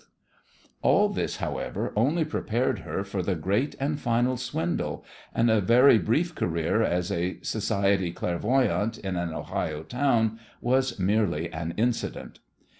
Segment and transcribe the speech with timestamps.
[0.01, 5.61] CHADWICK] All this, however, only prepared her for the great and final swindle, and a
[5.61, 12.39] very brief career as a "society clairvoyante" in an Ohio town was merely an incident.